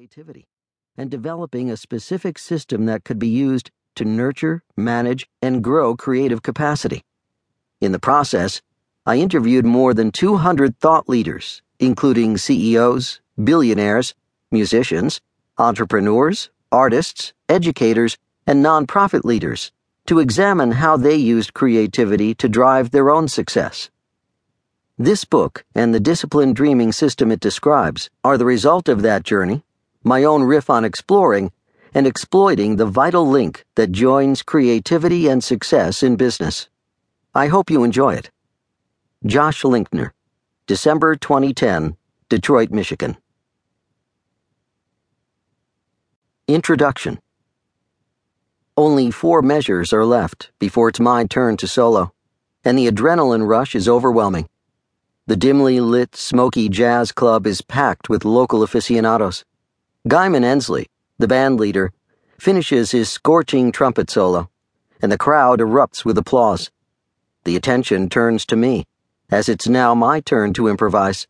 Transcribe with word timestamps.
creativity 0.00 0.46
and 0.96 1.10
developing 1.10 1.70
a 1.70 1.76
specific 1.76 2.38
system 2.38 2.86
that 2.86 3.04
could 3.04 3.18
be 3.18 3.28
used 3.28 3.70
to 3.94 4.02
nurture, 4.02 4.62
manage, 4.74 5.28
and 5.42 5.62
grow 5.62 5.94
creative 5.94 6.42
capacity. 6.42 7.02
In 7.82 7.92
the 7.92 7.98
process, 7.98 8.62
I 9.04 9.16
interviewed 9.16 9.66
more 9.66 9.92
than 9.92 10.10
200 10.10 10.78
thought 10.78 11.06
leaders, 11.06 11.60
including 11.78 12.38
CEOs, 12.38 13.20
billionaires, 13.44 14.14
musicians, 14.50 15.20
entrepreneurs, 15.58 16.48
artists, 16.72 17.34
educators, 17.50 18.16
and 18.46 18.64
nonprofit 18.64 19.22
leaders 19.22 19.70
to 20.06 20.18
examine 20.18 20.72
how 20.72 20.96
they 20.96 21.16
used 21.16 21.52
creativity 21.52 22.34
to 22.36 22.48
drive 22.48 22.90
their 22.90 23.10
own 23.10 23.28
success. 23.28 23.90
This 24.96 25.26
book 25.26 25.66
and 25.74 25.92
the 25.92 26.00
disciplined 26.00 26.56
dreaming 26.56 26.92
system 26.92 27.30
it 27.30 27.40
describes 27.40 28.08
are 28.24 28.38
the 28.38 28.46
result 28.46 28.88
of 28.88 29.02
that 29.02 29.24
journey, 29.24 29.62
my 30.02 30.24
own 30.24 30.42
riff 30.42 30.70
on 30.70 30.84
exploring 30.84 31.52
and 31.94 32.06
exploiting 32.06 32.76
the 32.76 32.86
vital 32.86 33.28
link 33.28 33.64
that 33.74 33.92
joins 33.92 34.42
creativity 34.42 35.28
and 35.28 35.42
success 35.42 36.02
in 36.02 36.16
business. 36.16 36.68
I 37.34 37.48
hope 37.48 37.70
you 37.70 37.84
enjoy 37.84 38.14
it. 38.14 38.30
Josh 39.26 39.62
Linkner, 39.62 40.10
December 40.66 41.16
2010, 41.16 41.96
Detroit, 42.28 42.70
Michigan. 42.70 43.16
Introduction 46.48 47.20
Only 48.76 49.10
four 49.10 49.42
measures 49.42 49.92
are 49.92 50.04
left 50.04 50.50
before 50.58 50.88
it's 50.88 51.00
my 51.00 51.24
turn 51.26 51.56
to 51.58 51.68
solo, 51.68 52.12
and 52.64 52.78
the 52.78 52.90
adrenaline 52.90 53.46
rush 53.46 53.74
is 53.74 53.88
overwhelming. 53.88 54.48
The 55.26 55.36
dimly 55.36 55.78
lit, 55.80 56.16
smoky 56.16 56.68
jazz 56.68 57.12
club 57.12 57.46
is 57.46 57.62
packed 57.62 58.08
with 58.08 58.24
local 58.24 58.62
aficionados. 58.62 59.44
Guyman 60.08 60.44
Ensley, 60.44 60.86
the 61.18 61.28
band 61.28 61.60
leader, 61.60 61.92
finishes 62.38 62.90
his 62.90 63.10
scorching 63.10 63.70
trumpet 63.70 64.08
solo, 64.08 64.48
and 65.02 65.12
the 65.12 65.18
crowd 65.18 65.60
erupts 65.60 66.06
with 66.06 66.16
applause. 66.16 66.70
The 67.44 67.54
attention 67.54 68.08
turns 68.08 68.46
to 68.46 68.56
me, 68.56 68.86
as 69.30 69.46
it's 69.46 69.68
now 69.68 69.94
my 69.94 70.20
turn 70.20 70.54
to 70.54 70.68
improvise. 70.68 71.26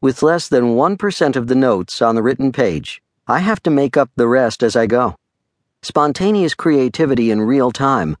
With 0.00 0.24
less 0.24 0.48
than 0.48 0.74
1% 0.74 1.36
of 1.36 1.46
the 1.46 1.54
notes 1.54 2.02
on 2.02 2.16
the 2.16 2.24
written 2.24 2.50
page, 2.50 3.00
I 3.28 3.38
have 3.38 3.62
to 3.62 3.70
make 3.70 3.96
up 3.96 4.10
the 4.16 4.26
rest 4.26 4.64
as 4.64 4.74
I 4.74 4.86
go. 4.86 5.14
Spontaneous 5.82 6.54
creativity 6.54 7.30
in 7.30 7.40
real 7.40 7.70
time. 7.70 8.16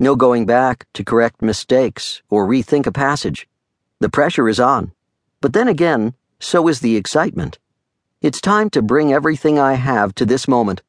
No 0.00 0.16
going 0.16 0.46
back 0.46 0.86
to 0.94 1.04
correct 1.04 1.42
mistakes 1.42 2.22
or 2.30 2.46
rethink 2.46 2.86
a 2.86 2.92
passage. 2.92 3.46
The 4.00 4.08
pressure 4.08 4.48
is 4.48 4.58
on. 4.58 4.92
But 5.42 5.52
then 5.52 5.68
again, 5.68 6.14
so 6.40 6.68
is 6.68 6.80
the 6.80 6.96
excitement. 6.96 7.58
It's 8.24 8.40
time 8.40 8.70
to 8.70 8.80
bring 8.80 9.12
everything 9.12 9.58
I 9.58 9.74
have 9.74 10.14
to 10.14 10.24
this 10.24 10.48
moment, 10.48 10.80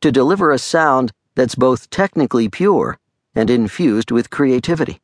to 0.00 0.12
deliver 0.12 0.52
a 0.52 0.60
sound 0.60 1.10
that's 1.34 1.56
both 1.56 1.90
technically 1.90 2.48
pure 2.48 3.00
and 3.34 3.50
infused 3.50 4.12
with 4.12 4.30
creativity. 4.30 5.00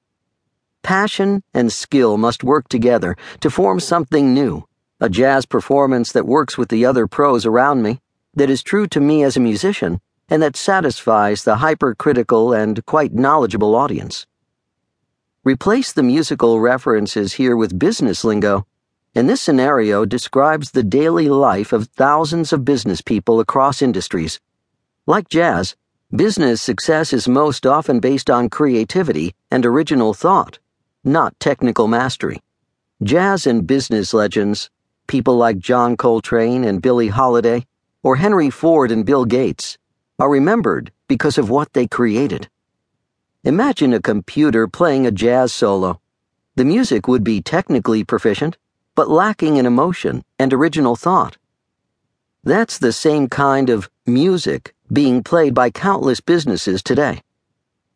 Passion 0.85 1.43
and 1.53 1.73
skill 1.73 2.17
must 2.17 2.45
work 2.45 2.69
together 2.69 3.17
to 3.41 3.51
form 3.51 3.81
something 3.81 4.33
new, 4.33 4.69
a 5.01 5.09
jazz 5.09 5.47
performance 5.47 6.13
that 6.13 6.29
works 6.29 6.57
with 6.57 6.69
the 6.69 6.87
other 6.87 7.09
pros 7.09 7.45
around 7.45 7.83
me, 7.83 8.01
that 8.35 8.51
is 8.51 8.63
true 8.63 8.87
to 8.87 9.01
me 9.01 9.25
as 9.25 9.37
a 9.37 9.41
musician, 9.41 10.01
and 10.29 10.41
that 10.41 10.55
satisfies 10.55 11.43
the 11.43 11.57
hypercritical 11.57 12.53
and 12.53 12.87
quite 12.87 13.15
knowledgeable 13.15 13.75
audience. 13.75 14.29
Replace 15.43 15.93
the 15.93 16.05
musical 16.05 16.61
references 16.61 17.33
here 17.33 17.57
with 17.57 17.81
business 17.81 18.23
lingo, 18.23 18.65
and 19.15 19.29
this 19.29 19.43
scenario 19.43 20.05
describes 20.05 20.71
the 20.71 20.83
daily 20.83 21.29
life 21.29 21.73
of 21.73 21.89
thousands 21.89 22.53
of 22.53 22.65
business 22.65 23.01
people 23.01 23.41
across 23.41 23.83
industries. 23.83 24.41
Like 25.07 25.29
jazz, 25.29 25.75
business 26.15 26.63
success 26.63 27.13
is 27.13 27.27
most 27.27 27.67
often 27.67 27.99
based 27.99 28.31
on 28.31 28.49
creativity 28.49 29.35
and 29.51 29.67
original 29.67 30.15
thought, 30.15 30.59
not 31.03 31.39
technical 31.41 31.89
mastery. 31.89 32.41
Jazz 33.03 33.47
and 33.47 33.67
business 33.67 34.15
legends, 34.15 34.71
people 35.09 35.37
like 35.37 35.59
John 35.59 35.97
Coltrane 35.97 36.63
and 36.63 36.81
Billie 36.81 37.09
Holiday, 37.09 37.67
or 38.03 38.17
Henry 38.17 38.51
Ford 38.51 38.93
and 38.93 39.05
Bill 39.05 39.25
Gates, 39.25 39.77
are 40.19 40.31
remembered 40.31 40.93
because 41.09 41.37
of 41.39 41.51
what 41.51 41.73
they 41.73 41.87
created. 41.87 42.49
Imagine 43.43 43.95
a 43.95 44.01
computer 44.01 44.69
playing 44.69 45.07
a 45.07 45.11
jazz 45.11 45.53
solo. 45.53 46.01
The 46.57 46.65
music 46.65 47.09
would 47.09 47.25
be 47.25 47.41
technically 47.41 48.05
proficient, 48.05 48.59
but 49.01 49.09
lacking 49.09 49.57
in 49.57 49.65
emotion 49.65 50.23
and 50.39 50.53
original 50.53 50.95
thought. 50.95 51.39
That's 52.45 52.77
the 52.77 52.93
same 52.93 53.31
kind 53.31 53.71
of 53.71 53.89
music 54.05 54.75
being 54.93 55.23
played 55.23 55.55
by 55.55 55.71
countless 55.71 56.21
businesses 56.21 56.83
today. 56.83 57.23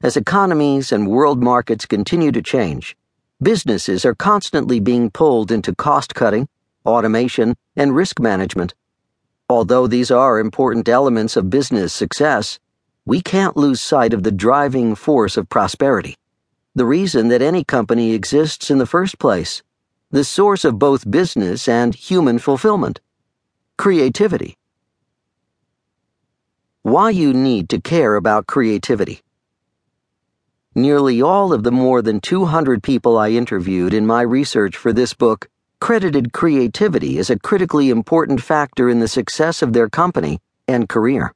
As 0.03 0.17
economies 0.17 0.93
and 0.93 1.07
world 1.07 1.43
markets 1.43 1.85
continue 1.85 2.33
to 2.33 2.41
change, 2.41 2.97
businesses 3.43 4.07
are 4.07 4.15
constantly 4.15 4.81
being 4.81 5.11
pulled 5.11 5.53
into 5.53 5.75
cost 5.75 6.15
cutting, 6.15 6.49
automation, 6.87 7.55
and 7.77 7.95
risk 7.95 8.19
management. 8.19 8.73
Although 9.51 9.87
these 9.87 10.11
are 10.11 10.39
important 10.39 10.89
elements 10.89 11.37
of 11.37 11.51
business 11.51 11.93
success, 11.93 12.59
we 13.05 13.21
can't 13.21 13.59
lose 13.59 13.83
sight 13.83 14.15
of 14.15 14.23
the 14.23 14.33
driving 14.33 14.95
force 14.95 15.37
of 15.37 15.51
prosperity, 15.51 16.17
the 16.75 16.87
reason 16.87 17.29
that 17.29 17.43
any 17.43 17.63
company 17.63 18.15
exists 18.15 18.71
in 18.71 18.79
the 18.79 18.87
first 18.87 19.19
place, 19.19 19.63
the 20.15 20.23
source 20.23 20.65
of 20.65 20.79
both 20.79 21.11
business 21.11 21.67
and 21.67 21.93
human 21.93 22.39
fulfillment 22.39 23.01
creativity. 23.77 24.57
Why 26.83 27.11
you 27.11 27.35
need 27.35 27.69
to 27.71 27.81
care 27.81 28.15
about 28.15 28.47
creativity. 28.47 29.23
Nearly 30.73 31.21
all 31.21 31.53
of 31.53 31.65
the 31.65 31.73
more 31.73 32.01
than 32.01 32.21
200 32.21 32.81
people 32.81 33.19
I 33.19 33.31
interviewed 33.31 33.93
in 33.93 34.07
my 34.07 34.23
research 34.23 34.77
for 34.77 34.93
this 34.93 35.15
book 35.15 35.49
credited 35.81 36.33
creativity 36.33 37.19
as 37.19 37.29
a 37.29 37.41
critically 37.41 37.91
important 37.91 38.41
factor 38.41 38.89
in 38.89 39.01
the 39.01 39.09
success 39.09 39.63
of 39.63 39.73
their 39.73 39.89
company 39.89 40.39
and 40.69 40.89
career. 40.89 41.35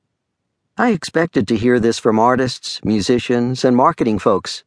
I 0.77 0.93
expected 0.93 1.49
to 1.49 1.57
hear 1.57 1.81
this 1.81 1.99
from 1.99 2.21
artists, 2.21 2.81
musicians, 2.85 3.65
and 3.65 3.75
marketing 3.75 4.21
folks, 4.21 4.63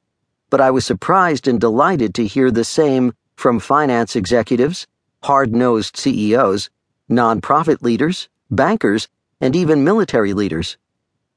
but 0.50 0.59
I 0.59 0.69
was 0.69 0.85
surprised 0.85 1.47
and 1.47 1.61
delighted 1.61 2.13
to 2.16 2.27
hear 2.27 2.51
the 2.51 2.66
same 2.66 3.13
from 3.41 3.59
finance 3.59 4.16
executives, 4.16 4.85
hard 5.24 5.52
nosed 5.52 5.97
CEOs, 5.97 6.69
nonprofit 7.09 7.81
leaders, 7.81 8.29
bankers, 8.52 9.07
and 9.41 9.56
even 9.56 9.84
military 9.84 10.31
leaders. 10.31 10.78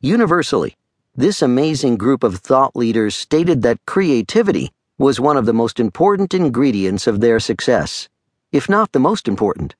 Universally, 0.02 0.76
this 1.16 1.40
amazing 1.40 1.96
group 1.96 2.22
of 2.22 2.36
thought 2.36 2.76
leaders 2.76 3.14
stated 3.14 3.62
that 3.62 3.86
creativity 3.86 4.70
was 4.98 5.18
one 5.18 5.38
of 5.38 5.46
the 5.46 5.54
most 5.54 5.80
important 5.80 6.34
ingredients 6.34 7.06
of 7.06 7.20
their 7.20 7.40
success, 7.40 8.10
if 8.52 8.68
not 8.68 8.92
the 8.92 9.00
most 9.00 9.26
important. 9.26 9.74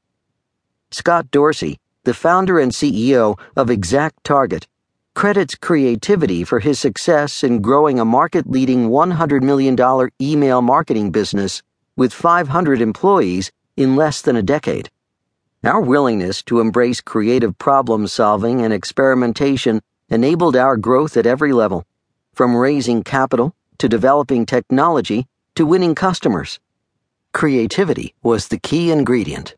Scott 0.91 1.31
Dorsey, 1.31 1.79
the 2.05 2.15
founder 2.15 2.59
and 2.59 2.73
CEO 2.73 3.39
of 3.55 3.69
Exact 3.69 4.25
Target, 4.25 4.67
credits 5.13 5.57
creativity 5.57 6.43
for 6.43 6.61
his 6.61 6.81
success 6.81 7.45
in 7.45 7.61
growing 7.61 8.01
a 8.01 8.05
market 8.07 8.51
leading 8.51 8.89
$100 8.89 9.43
million 9.43 9.77
email 10.23 10.63
marketing 10.63 11.11
business 11.11 11.63
with 11.97 12.13
500 12.13 12.81
employees 12.81 13.53
in 13.77 13.97
less 13.97 14.23
than 14.23 14.37
a 14.37 14.43
decade. 14.43 14.91
Our 15.65 15.81
willingness 15.81 16.43
to 16.45 16.61
embrace 16.61 17.01
creative 17.01 17.57
problem 17.59 18.07
solving 18.07 18.63
and 18.63 18.73
experimentation 18.73 19.81
enabled 20.09 20.57
our 20.57 20.77
growth 20.77 21.17
at 21.17 21.27
every 21.27 21.53
level, 21.53 21.87
from 22.35 22.57
raising 22.57 23.03
capital 23.03 23.55
to 23.79 23.89
developing 23.89 24.45
technology 24.45 25.27
to 25.55 25.65
winning 25.65 25.95
customers. 25.95 26.61
Creativity 27.33 28.15
was 28.23 28.49
the 28.49 28.59
key 28.59 28.91
ingredient. 28.91 29.57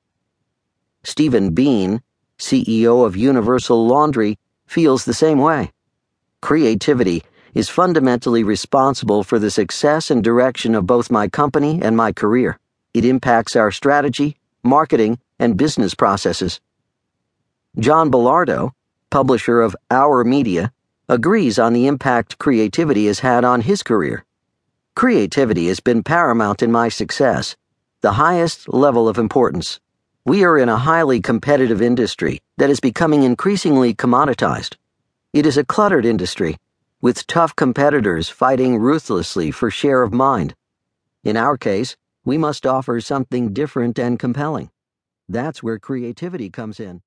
Stephen 1.02 1.50
Bean, 1.50 2.02
CEO 2.38 3.04
of 3.04 3.16
Universal 3.16 3.87
Laundry, 3.87 4.38
feels 4.66 5.05
the 5.05 5.14
same 5.14 5.38
way. 5.38 5.72
Creativity 6.40 7.22
is 7.56 7.70
fundamentally 7.70 8.44
responsible 8.44 9.25
for 9.25 9.38
the 9.38 9.50
success 9.50 10.11
and 10.11 10.23
direction 10.23 10.75
of 10.75 10.87
both 10.87 11.11
my 11.11 11.26
company 11.26 11.81
and 11.82 11.97
my 11.97 12.12
career. 12.12 12.58
It 12.93 13.06
impacts 13.06 13.56
our 13.56 13.70
strategy, 13.70 14.37
marketing, 14.62 15.19
and 15.38 15.56
business 15.56 15.94
processes. 15.94 16.61
John 17.79 18.11
Bellardo, 18.11 18.73
publisher 19.08 19.62
of 19.62 19.75
Our 19.91 20.23
Media, 20.23 20.70
agrees 21.08 21.58
on 21.58 21.73
the 21.73 21.87
impact 21.87 22.37
creativity 22.37 23.06
has 23.06 23.20
had 23.20 23.43
on 23.43 23.62
his 23.62 23.82
career. 23.82 24.26
Creativity 24.94 25.69
has 25.69 25.81
been 25.81 26.02
paramount 26.02 26.62
in 26.62 26.70
my 26.70 26.91
success, 26.91 27.56
the 28.02 28.12
highest 28.12 28.69
level 28.69 29.09
of 29.09 29.17
importance. 29.17 29.81
We 30.26 30.44
are 30.44 30.59
in 30.59 30.69
a 30.69 30.76
highly 30.76 31.23
competitive 31.23 31.81
industry 31.81 32.43
that 32.59 32.69
is 32.69 32.81
becoming 32.81 33.23
increasingly 33.23 33.94
commoditized. 33.94 34.75
It 35.32 35.47
is 35.47 35.56
a 35.56 35.64
cluttered 35.64 36.05
industry, 36.05 36.59
with 37.00 37.26
tough 37.26 37.54
competitors 37.54 38.28
fighting 38.28 38.78
ruthlessly 38.78 39.50
for 39.50 39.70
share 39.70 40.02
of 40.02 40.12
mind. 40.12 40.54
In 41.22 41.37
our 41.37 41.58
case, 41.58 41.96
we 42.25 42.38
must 42.38 42.66
offer 42.66 43.00
something 43.00 43.52
different 43.52 43.98
and 43.98 44.19
compelling. 44.19 44.70
That's 45.28 45.62
where 45.62 45.78
creativity 45.78 46.50
comes 46.50 46.81
in. 46.81 47.02